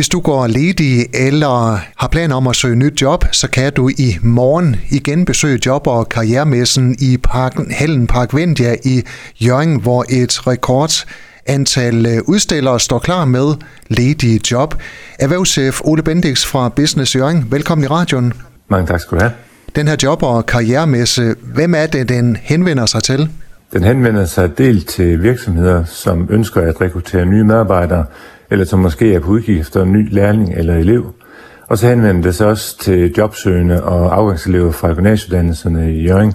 Hvis 0.00 0.08
du 0.08 0.20
går 0.20 0.46
ledig 0.46 1.06
eller 1.14 1.78
har 1.96 2.08
planer 2.08 2.36
om 2.36 2.46
at 2.46 2.56
søge 2.56 2.76
nyt 2.76 3.02
job, 3.02 3.24
så 3.32 3.50
kan 3.50 3.72
du 3.72 3.88
i 3.88 4.16
morgen 4.22 4.76
igen 4.90 5.24
besøge 5.24 5.60
job- 5.66 5.86
og 5.86 6.08
karrieremessen 6.08 6.96
i 6.98 7.16
parken, 7.16 7.70
Hallen 7.70 8.06
Park 8.06 8.34
Vendia 8.34 8.76
i 8.84 9.02
Jørgen, 9.40 9.80
hvor 9.80 10.04
et 10.10 10.46
rekord 10.46 11.06
antal 11.46 12.06
øh, 12.06 12.22
udstillere 12.26 12.80
står 12.80 12.98
klar 12.98 13.24
med 13.24 13.54
ledige 13.88 14.40
job. 14.50 14.74
Erhvervschef 15.18 15.80
Ole 15.84 16.02
Bendix 16.02 16.46
fra 16.46 16.68
Business 16.68 17.16
Jørgen, 17.16 17.44
velkommen 17.50 17.84
i 17.84 17.86
radioen. 17.86 18.32
Mange 18.68 18.86
tak 18.86 19.00
skal 19.00 19.18
du 19.18 19.22
have. 19.22 19.32
Den 19.76 19.88
her 19.88 19.96
job- 20.02 20.22
og 20.22 20.46
karrieremesse, 20.46 21.34
hvem 21.54 21.74
er 21.74 21.86
det, 21.86 22.08
den 22.08 22.36
henvender 22.42 22.86
sig 22.86 23.02
til? 23.02 23.28
Den 23.72 23.84
henvender 23.84 24.24
sig 24.24 24.58
delt 24.58 24.88
til 24.88 25.22
virksomheder, 25.22 25.84
som 25.84 26.28
ønsker 26.30 26.60
at 26.60 26.80
rekruttere 26.80 27.26
nye 27.26 27.44
medarbejdere, 27.44 28.04
eller 28.50 28.64
som 28.64 28.78
måske 28.78 29.14
er 29.14 29.20
på 29.20 29.30
udkig 29.30 29.60
efter 29.60 29.82
en 29.82 29.92
ny 29.92 30.14
lærling 30.14 30.54
eller 30.54 30.74
elev. 30.74 31.14
Og 31.68 31.78
så 31.78 31.88
henvender 31.88 32.22
det 32.22 32.34
sig 32.34 32.46
også 32.46 32.78
til 32.78 33.14
jobsøgende 33.18 33.84
og 33.84 34.16
afgangselever 34.16 34.72
fra 34.72 34.92
gymnasieuddannelserne 34.92 35.94
i 35.94 36.02
Jørgen, 36.02 36.34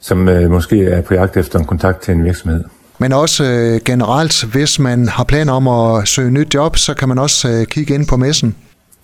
som 0.00 0.28
øh, 0.28 0.50
måske 0.50 0.84
er 0.84 1.02
på 1.02 1.14
jagt 1.14 1.36
efter 1.36 1.58
en 1.58 1.64
kontakt 1.64 2.00
til 2.00 2.14
en 2.14 2.24
virksomhed. 2.24 2.64
Men 2.98 3.12
også 3.12 3.44
øh, 3.44 3.80
generelt, 3.84 4.44
hvis 4.44 4.78
man 4.78 5.08
har 5.08 5.24
planer 5.24 5.52
om 5.52 5.68
at 5.68 6.08
søge 6.08 6.30
nyt 6.30 6.54
job, 6.54 6.76
så 6.76 6.94
kan 6.94 7.08
man 7.08 7.18
også 7.18 7.48
øh, 7.48 7.66
kigge 7.66 7.94
ind 7.94 8.06
på 8.06 8.16
messen. 8.16 8.54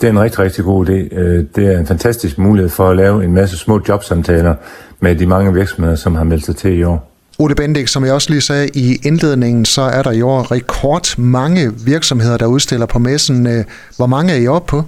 Det 0.01 0.07
er 0.07 0.11
en 0.11 0.21
rigtig, 0.21 0.39
rigtig 0.39 0.65
god 0.65 0.87
idé. 0.87 1.19
Øh, 1.19 1.45
det 1.57 1.75
er 1.75 1.79
en 1.79 1.87
fantastisk 1.87 2.39
mulighed 2.39 2.71
for 2.71 2.91
at 2.91 2.97
lave 2.97 3.25
en 3.25 3.33
masse 3.33 3.59
små 3.59 3.81
jobsamtaler 3.89 4.55
med 5.01 5.17
de 5.17 5.27
mange 5.27 5.55
virksomheder, 5.55 5.97
som 5.97 6.15
har 6.15 6.25
meldt 6.25 6.45
sig 6.45 6.57
til 6.57 6.79
i 6.79 6.83
år. 6.83 7.14
Ole 7.38 7.55
Bendik, 7.55 7.88
som 7.88 8.05
jeg 8.05 8.12
også 8.12 8.30
lige 8.30 8.41
sagde 8.41 8.69
i 8.69 8.98
indledningen, 9.02 9.65
så 9.65 9.83
er 9.83 10.02
der 10.02 10.11
i 10.11 10.23
år 10.23 10.52
rekord 10.52 11.19
mange 11.19 11.73
virksomheder, 11.84 12.37
der 12.37 12.47
udstiller 12.47 12.87
på 12.87 12.98
messen. 12.98 13.47
Øh, 13.47 13.65
hvor 13.97 14.06
mange 14.06 14.33
er 14.33 14.37
I 14.37 14.47
oppe 14.47 14.70
på? 14.70 14.83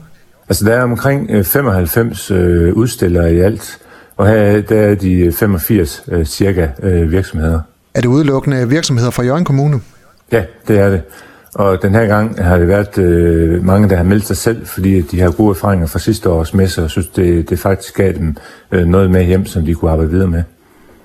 Altså, 0.48 0.64
der 0.64 0.74
er 0.74 0.82
omkring 0.82 1.46
95 1.46 2.30
øh, 2.30 2.74
udstillere 2.74 3.34
i 3.34 3.40
alt, 3.40 3.79
og 4.16 4.26
her 4.26 4.60
der 4.60 4.80
er 4.80 4.95
de 4.95 5.32
85 5.32 6.04
cirka 6.24 6.68
virksomheder. 7.06 7.60
Er 7.95 8.01
det 8.01 8.09
udelukkende 8.09 8.68
virksomheder 8.68 9.10
fra 9.10 9.23
Jørgen 9.23 9.45
Kommune? 9.45 9.80
Ja, 10.32 10.45
det 10.68 10.78
er 10.78 10.90
det. 10.90 11.02
Og 11.54 11.82
den 11.82 11.95
her 11.95 12.06
gang 12.06 12.45
har 12.45 12.59
det 12.59 12.68
været 12.68 12.99
øh, 12.99 13.65
mange, 13.65 13.88
der 13.88 13.96
har 13.96 14.04
meldt 14.04 14.26
sig 14.26 14.37
selv, 14.37 14.66
fordi 14.66 15.01
de 15.01 15.21
har 15.21 15.30
gode 15.30 15.51
erfaringer 15.51 15.87
fra 15.87 15.99
sidste 15.99 16.30
års 16.30 16.54
messe, 16.54 16.82
og 16.82 16.90
synes, 16.90 17.09
det, 17.09 17.51
det 17.51 17.59
faktisk 17.59 17.96
gav 17.96 18.12
dem 18.12 18.37
øh, 18.73 18.87
noget 18.87 19.10
med 19.10 19.24
hjem, 19.24 19.46
som 19.46 19.65
de 19.65 19.74
kunne 19.74 19.90
arbejde 19.90 20.10
videre 20.10 20.28
med. 20.28 20.43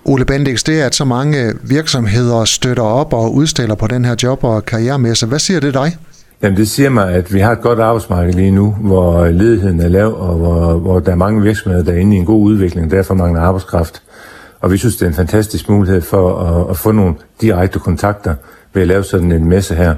Ole 0.05 0.25
Bendix, 0.25 0.63
det 0.63 0.81
er, 0.81 0.85
at 0.85 0.95
så 0.95 1.05
mange 1.05 1.53
virksomheder 1.63 2.45
støtter 2.45 2.83
op 2.83 3.13
og 3.13 3.33
udstiller 3.33 3.75
på 3.75 3.87
den 3.87 4.05
her 4.05 4.15
job- 4.23 4.43
og 4.43 4.65
karrieremesse. 4.65 5.25
Hvad 5.25 5.39
siger 5.39 5.59
det 5.59 5.73
dig? 5.73 5.97
Jamen 6.41 6.57
det 6.57 6.69
siger 6.69 6.89
mig, 6.89 7.13
at 7.13 7.33
vi 7.33 7.39
har 7.39 7.51
et 7.51 7.61
godt 7.61 7.79
arbejdsmarked 7.79 8.33
lige 8.33 8.51
nu, 8.51 8.71
hvor 8.71 9.27
ledigheden 9.27 9.79
er 9.79 9.87
lav, 9.87 10.15
og 10.19 10.35
hvor, 10.35 10.73
hvor 10.73 10.99
der 10.99 11.11
er 11.11 11.15
mange 11.15 11.41
virksomheder, 11.41 11.83
der 11.83 11.91
er 11.91 11.97
inde 11.97 12.15
i 12.15 12.19
en 12.19 12.25
god 12.25 12.43
udvikling, 12.43 12.85
og 12.85 12.91
derfor 12.91 13.13
mangler 13.13 13.41
arbejdskraft. 13.41 14.01
Og 14.59 14.71
vi 14.71 14.77
synes, 14.77 14.95
det 14.95 15.05
er 15.05 15.09
en 15.09 15.15
fantastisk 15.15 15.69
mulighed 15.69 16.01
for 16.01 16.39
at, 16.39 16.69
at 16.69 16.77
få 16.77 16.91
nogle 16.91 17.15
direkte 17.41 17.79
kontakter 17.79 18.35
ved 18.73 18.81
at 18.81 18.87
lave 18.87 19.03
sådan 19.03 19.31
en 19.31 19.49
messe 19.49 19.75
her. 19.75 19.95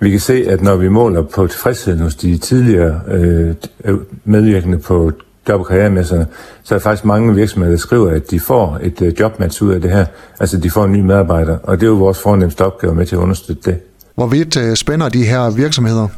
Vi 0.00 0.10
kan 0.10 0.20
se, 0.20 0.44
at 0.48 0.62
når 0.62 0.76
vi 0.76 0.88
måler 0.88 1.22
på 1.22 1.46
tilfredsheden 1.46 2.00
hos 2.00 2.14
de 2.14 2.38
tidligere 2.38 3.00
øh, 3.08 3.54
øh 3.84 3.98
medvirkende 4.24 4.78
på 4.78 5.12
job- 5.48 5.60
og 5.60 5.66
karrieremesserne, 5.66 6.26
så 6.62 6.74
er 6.74 6.78
der 6.78 6.82
faktisk 6.82 7.04
mange 7.04 7.34
virksomheder, 7.34 7.72
der 7.72 7.78
skriver, 7.78 8.10
at 8.10 8.30
de 8.30 8.40
får 8.40 8.78
et 8.82 9.02
øh, 9.02 9.20
jobmatch 9.20 9.62
ud 9.62 9.72
af 9.72 9.80
det 9.80 9.90
her. 9.90 10.06
Altså, 10.40 10.56
de 10.56 10.70
får 10.70 10.84
en 10.84 10.92
ny 10.92 11.00
medarbejder, 11.00 11.58
og 11.62 11.80
det 11.80 11.86
er 11.86 11.90
jo 11.90 11.96
vores 11.96 12.18
fornemmeste 12.18 12.64
opgave 12.64 12.94
med 12.94 13.06
til 13.06 13.16
at 13.16 13.20
understøtte 13.20 13.70
det. 13.70 13.78
Hvorvidt 14.14 14.56
øh, 14.56 14.76
spænder 14.76 15.08
de 15.08 15.24
her 15.24 15.50
virksomheder? 15.50 16.08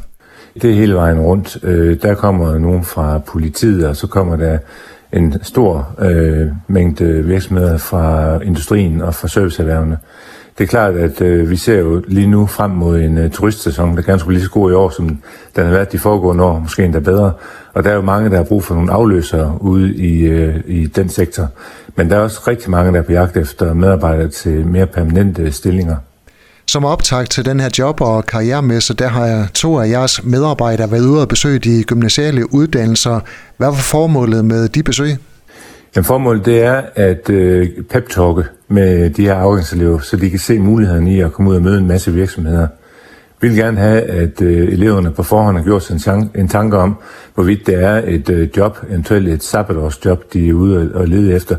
Det 0.61 0.69
er 0.69 0.75
hele 0.75 0.95
vejen 0.95 1.19
rundt. 1.19 1.57
Øh, 1.63 2.01
der 2.01 2.13
kommer 2.13 2.57
nogen 2.57 2.83
fra 2.83 3.17
politiet, 3.17 3.87
og 3.87 3.95
så 3.95 4.07
kommer 4.07 4.35
der 4.35 4.57
en 5.13 5.43
stor 5.43 5.95
øh, 5.99 6.47
mængde 6.67 7.23
virksomheder 7.23 7.77
fra 7.77 8.35
industrien 8.43 9.01
og 9.01 9.15
fra 9.15 9.27
serviceerhvervene. 9.27 9.97
Det 10.57 10.63
er 10.63 10.67
klart, 10.67 10.95
at 10.95 11.21
øh, 11.21 11.49
vi 11.49 11.57
ser 11.57 11.79
jo 11.79 12.03
lige 12.07 12.27
nu 12.27 12.45
frem 12.45 12.71
mod 12.71 12.99
en 12.99 13.17
øh, 13.17 13.31
turistsæson, 13.31 13.97
der 13.97 14.01
gerne 14.01 14.19
skulle 14.19 14.27
blive 14.27 14.39
lige 14.39 14.45
så 14.45 14.51
god 14.51 14.71
i 14.71 14.73
år, 14.73 14.89
som 14.89 15.07
den 15.55 15.63
har 15.63 15.71
været 15.71 15.91
de 15.91 15.99
foregående 15.99 16.43
år, 16.43 16.59
måske 16.59 16.85
endda 16.85 16.99
bedre. 16.99 17.31
Og 17.73 17.83
der 17.83 17.89
er 17.89 17.95
jo 17.95 18.01
mange, 18.01 18.29
der 18.29 18.35
har 18.37 18.43
brug 18.43 18.63
for 18.63 18.75
nogle 18.75 18.91
afløsere 18.91 19.57
ude 19.61 19.95
i, 19.95 20.21
øh, 20.21 20.55
i 20.65 20.85
den 20.85 21.09
sektor. 21.09 21.47
Men 21.95 22.09
der 22.09 22.15
er 22.15 22.19
også 22.19 22.41
rigtig 22.47 22.69
mange, 22.69 22.93
der 22.93 22.99
er 22.99 23.03
på 23.03 23.11
jagt 23.11 23.37
efter 23.37 23.73
medarbejdere 23.73 24.27
til 24.27 24.67
mere 24.67 24.87
permanente 24.87 25.51
stillinger. 25.51 25.95
Som 26.67 26.85
optag 26.85 27.29
til 27.29 27.45
den 27.45 27.59
her 27.59 27.69
job- 27.79 28.01
og 28.01 28.25
karrieremesse, 28.25 28.93
der 28.93 29.07
har 29.07 29.25
jeg 29.25 29.47
to 29.53 29.79
af 29.79 29.89
jeres 29.89 30.23
medarbejdere 30.23 30.91
været 30.91 31.05
ude 31.05 31.21
og 31.21 31.27
besøge 31.27 31.59
de 31.59 31.83
gymnasiale 31.83 32.53
uddannelser. 32.53 33.19
Hvad 33.57 33.67
var 33.67 33.73
formålet 33.73 34.45
med 34.45 34.69
de 34.69 34.83
besøg? 34.83 35.17
Jamen, 35.95 36.05
formålet 36.05 36.45
det 36.45 36.63
er 36.63 36.81
at 36.95 37.29
øh, 37.29 37.67
pep-talke 37.89 38.43
med 38.67 39.09
de 39.09 39.21
her 39.25 39.35
afgangselever, 39.35 39.99
så 39.99 40.17
de 40.17 40.29
kan 40.29 40.39
se 40.39 40.59
mulighederne 40.59 41.13
i 41.13 41.19
at 41.19 41.33
komme 41.33 41.51
ud 41.51 41.55
og 41.55 41.61
møde 41.61 41.77
en 41.77 41.87
masse 41.87 42.13
virksomheder. 42.13 42.67
Vi 43.41 43.47
vil 43.47 43.57
gerne 43.57 43.77
have, 43.77 44.01
at 44.01 44.41
øh, 44.41 44.73
eleverne 44.73 45.11
på 45.11 45.23
forhånd 45.23 45.57
har 45.57 45.63
gjort 45.63 45.83
sig 45.83 46.13
en, 46.13 46.31
en 46.35 46.47
tanke 46.47 46.77
om, 46.77 46.95
hvorvidt 47.35 47.67
det 47.67 47.83
er 47.83 48.01
et 48.07 48.29
øh, 48.29 48.49
job, 48.57 48.77
eventuelt 48.89 49.27
et 49.27 49.43
sabbatårsjob, 49.43 50.33
de 50.33 50.49
er 50.49 50.53
ude 50.53 50.77
og, 50.77 51.01
og 51.01 51.07
lede 51.07 51.33
efter, 51.33 51.55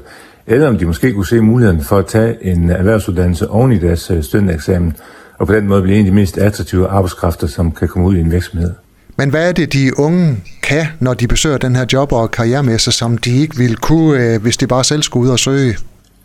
eller 0.47 0.69
om 0.69 0.79
de 0.79 0.87
måske 0.87 1.13
kunne 1.13 1.27
se 1.27 1.41
muligheden 1.41 1.81
for 1.81 1.99
at 1.99 2.07
tage 2.07 2.45
en 2.45 2.71
erhvervsuddannelse 2.71 3.51
oven 3.51 3.73
i 3.73 3.79
deres 3.79 4.11
øh, 4.11 4.23
studentereksamen, 4.23 4.97
og 5.39 5.47
på 5.47 5.55
den 5.55 5.67
måde 5.67 5.83
blive 5.83 5.99
en 5.99 6.07
af 6.07 6.11
de 6.11 6.17
mest 6.17 6.39
attraktive 6.39 6.89
arbejdskræfter, 6.89 7.47
som 7.47 7.73
kan 7.73 7.89
komme 7.89 8.09
ud 8.09 8.17
i 8.17 8.21
en 8.21 8.33
virksomhed. 8.33 8.71
Men 9.17 9.31
hvad 9.31 9.49
er 9.49 9.53
det, 9.53 9.73
de 9.73 9.99
unge 9.99 10.37
kan, 10.63 10.87
når 11.01 11.15
de 11.15 11.29
besøger 11.29 11.59
den 11.59 11.77
her 11.77 11.87
job- 11.93 12.13
og 12.13 12.31
karrieremesse, 12.31 12.93
som 12.93 13.19
de 13.19 13.37
ikke 13.37 13.57
ville 13.57 13.77
kunne, 13.77 14.35
øh, 14.35 14.43
hvis 14.43 14.57
de 14.57 14.67
bare 14.67 14.85
selv 14.85 15.03
skulle 15.03 15.27
ud 15.27 15.33
og 15.33 15.39
søge? 15.39 15.77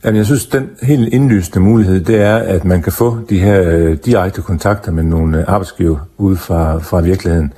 Jamen, 0.03 0.18
jeg 0.18 0.25
synes, 0.25 0.46
den 0.46 0.69
helt 0.81 1.13
indlysende 1.13 1.59
mulighed, 1.59 2.02
det 2.02 2.22
er, 2.22 2.35
at 2.35 2.66
man 2.66 2.81
kan 2.81 2.91
få 2.91 3.19
de 3.29 3.40
her 3.40 3.62
øh, 3.69 3.97
direkte 4.06 4.41
kontakter 4.41 4.91
med 4.91 5.03
nogle 5.03 5.38
øh, 5.38 5.44
arbejdsgiver 5.47 5.97
ude 6.18 6.38
fra, 6.38 6.79
fra 6.79 7.02
virkeligheden. 7.02 7.53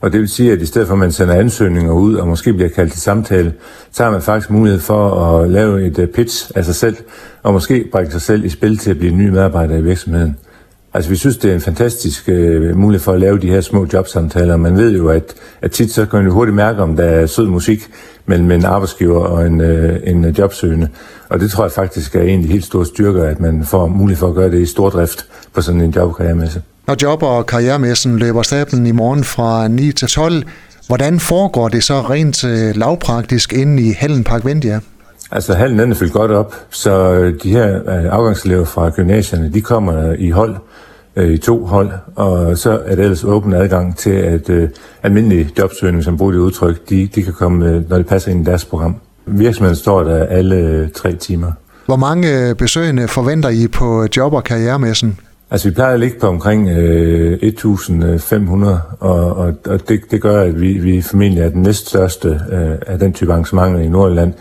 Og 0.00 0.12
det 0.12 0.20
vil 0.20 0.28
sige, 0.28 0.52
at 0.52 0.62
i 0.62 0.66
stedet 0.66 0.86
for 0.86 0.94
at 0.94 0.98
man 0.98 1.12
sender 1.12 1.34
ansøgninger 1.34 1.92
ud 1.92 2.14
og 2.14 2.28
måske 2.28 2.52
bliver 2.52 2.68
kaldt 2.68 2.92
til 2.92 3.00
samtale, 3.00 3.52
så 3.92 4.04
har 4.04 4.10
man 4.10 4.22
faktisk 4.22 4.50
mulighed 4.50 4.80
for 4.80 5.10
at 5.10 5.50
lave 5.50 5.86
et 5.86 5.98
øh, 5.98 6.08
pitch 6.08 6.50
af 6.54 6.64
sig 6.64 6.74
selv, 6.74 6.96
og 7.42 7.52
måske 7.52 7.88
bringe 7.92 8.10
sig 8.10 8.22
selv 8.22 8.44
i 8.44 8.48
spil 8.48 8.78
til 8.78 8.90
at 8.90 8.98
blive 8.98 9.12
en 9.12 9.18
ny 9.18 9.28
medarbejder 9.28 9.76
i 9.76 9.82
virksomheden. 9.82 10.36
Altså 10.94 11.10
vi 11.10 11.16
synes, 11.16 11.36
det 11.36 11.50
er 11.50 11.54
en 11.54 11.60
fantastisk 11.60 12.28
øh, 12.28 12.76
mulighed 12.76 13.04
for 13.04 13.12
at 13.12 13.20
lave 13.20 13.38
de 13.38 13.48
her 13.48 13.60
små 13.60 13.86
jobsamtaler. 13.92 14.56
Man 14.56 14.76
ved 14.76 14.96
jo, 14.96 15.08
at, 15.08 15.34
at 15.62 15.70
tit 15.70 15.92
så 15.92 16.06
kan 16.06 16.18
man 16.18 16.26
jo 16.26 16.32
hurtigt 16.32 16.54
mærke, 16.54 16.82
om 16.82 16.96
der 16.96 17.04
er 17.04 17.26
sød 17.26 17.46
musik 17.46 17.88
mellem 18.26 18.50
en 18.50 18.64
arbejdsgiver 18.64 19.24
og 19.24 19.46
en, 19.46 19.60
øh, 19.60 20.00
en 20.04 20.24
jobsøgende. 20.24 20.88
Og 21.28 21.40
det 21.40 21.50
tror 21.50 21.64
jeg 21.64 21.72
faktisk 21.72 22.14
er 22.14 22.22
en 22.22 22.40
af 22.40 22.46
de 22.46 22.52
helt 22.52 22.64
store 22.64 22.86
styrker, 22.86 23.24
at 23.24 23.40
man 23.40 23.64
får 23.64 23.86
mulighed 23.86 24.18
for 24.18 24.28
at 24.28 24.34
gøre 24.34 24.50
det 24.50 24.60
i 24.60 24.66
stordrift 24.66 25.26
på 25.54 25.62
sådan 25.62 25.80
en 25.80 25.90
jobkarrieremesse. 25.90 26.62
Når 26.86 26.96
job- 27.02 27.22
og 27.22 27.46
karrieremessen 27.46 28.18
løber 28.18 28.42
stablen 28.42 28.86
i 28.86 28.92
morgen 28.92 29.24
fra 29.24 29.68
9 29.68 29.92
til 29.92 30.08
12, 30.08 30.42
hvordan 30.86 31.20
foregår 31.20 31.68
det 31.68 31.84
så 31.84 32.00
rent 32.00 32.44
øh, 32.44 32.76
lavpraktisk 32.76 33.52
inde 33.52 33.82
i 33.82 33.92
Hallen 33.98 34.24
Park 34.24 34.44
Vendia? 34.44 34.80
Altså 35.30 35.54
hallen 35.54 35.78
den 35.78 35.90
er 35.90 35.94
fyldt 35.94 36.12
godt 36.12 36.30
op, 36.30 36.54
så 36.70 37.12
øh, 37.12 37.42
de 37.42 37.50
her 37.50 37.76
øh, 37.76 38.04
afgangselever 38.10 38.64
fra 38.64 38.90
gymnasierne, 38.90 39.52
de 39.54 39.60
kommer 39.60 40.14
i 40.18 40.30
hold, 40.30 40.56
øh, 41.16 41.30
i 41.30 41.38
to 41.38 41.64
hold, 41.64 41.90
og 42.14 42.58
så 42.58 42.80
er 42.86 42.94
det 42.94 43.02
ellers 43.02 43.24
åben 43.24 43.52
adgang 43.52 43.96
til, 43.96 44.10
at 44.10 44.50
øh, 44.50 44.68
almindelige 45.02 45.50
jobsøgninger, 45.58 46.04
som 46.04 46.16
bruger 46.16 46.32
det 46.32 46.38
udtryk, 46.38 46.88
de, 46.90 47.08
de 47.14 47.22
kan 47.22 47.32
komme, 47.32 47.70
øh, 47.70 47.90
når 47.90 47.96
det 47.96 48.06
passer 48.06 48.30
ind 48.30 48.48
i 48.48 48.50
deres 48.50 48.64
program. 48.64 48.96
Virksomheden 49.26 49.76
står 49.76 50.04
der 50.04 50.24
alle 50.24 50.56
øh, 50.56 50.90
tre 50.90 51.12
timer. 51.12 51.52
Hvor 51.86 51.96
mange 51.96 52.54
besøgende 52.54 53.08
forventer 53.08 53.48
I 53.48 53.68
på 53.68 54.06
job- 54.16 54.32
og 54.32 54.44
karrieremessen? 54.44 55.18
Altså 55.50 55.68
vi 55.68 55.74
plejer 55.74 55.94
at 55.94 56.00
ligge 56.00 56.18
på 56.20 56.26
omkring 56.26 56.68
øh, 56.68 57.38
1.500, 57.42 58.66
og, 59.00 59.36
og, 59.36 59.54
og 59.66 59.88
det, 59.88 60.00
det 60.10 60.22
gør, 60.22 60.42
at 60.42 60.60
vi, 60.60 60.72
vi 60.72 61.02
formentlig 61.02 61.42
er 61.42 61.48
den 61.48 61.62
næststørste 61.62 62.28
øh, 62.28 62.70
af 62.86 62.98
den 62.98 63.12
type 63.12 63.32
arrangementer 63.32 63.80
i 63.80 63.88
Nordjylland. 63.88 64.32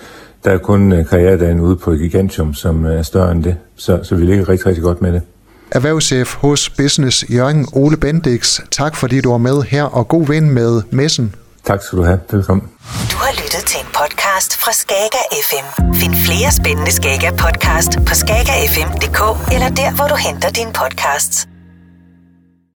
Der 0.44 0.52
er 0.52 0.58
kun 0.58 0.94
øh, 0.94 1.06
karrieredagen 1.06 1.60
ude 1.60 1.76
på 1.76 1.92
Gigantium, 1.92 2.54
som 2.54 2.86
er 2.86 3.02
større 3.02 3.32
end 3.32 3.44
det, 3.44 3.56
så, 3.76 4.00
så 4.04 4.16
vi 4.16 4.26
ligger 4.26 4.50
rigtig, 4.50 4.68
rigtig 4.68 4.84
godt 4.84 5.02
med 5.02 5.14
det. 5.14 5.22
Erhvervschef 5.72 6.34
hos 6.36 6.70
Business 6.70 7.26
Jørgen 7.30 7.68
Ole 7.74 7.98
Bendix, 7.98 8.60
tak 8.72 8.96
fordi 8.96 9.22
du 9.22 9.32
var 9.32 9.38
med 9.38 9.62
her, 9.62 9.84
og 9.84 10.08
god 10.08 10.28
ven 10.28 10.50
med 10.50 10.82
messen. 10.92 11.36
Tak 11.66 11.82
skal 11.84 11.98
du 12.00 12.04
have. 12.04 12.20
Velkommen. 12.32 12.68
Du 13.12 13.18
har 13.18 13.32
lyttet 13.44 13.64
til 13.68 13.80
en 13.80 13.86
podcast 13.94 14.58
fra 14.58 14.72
Skager 14.72 15.26
FM. 15.50 15.94
Find 15.94 16.16
flere 16.16 16.52
spændende 16.52 16.92
Skager 16.92 17.32
podcast 17.32 17.92
på 18.08 18.14
skagerfm.dk 18.16 19.54
eller 19.54 19.70
der, 19.70 19.96
hvor 19.96 20.08
du 20.08 20.16
henter 20.16 20.50
dine 20.50 20.74
podcasts. 20.74 21.48